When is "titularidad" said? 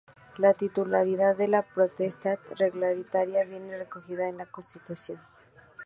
0.55-1.37